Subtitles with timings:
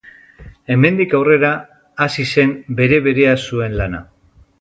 [0.75, 1.51] Hemendik aurrera
[2.05, 4.01] hasi zen bere-berea zuen lana.